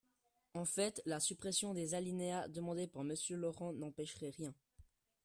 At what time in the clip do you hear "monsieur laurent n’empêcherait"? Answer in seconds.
3.03-4.31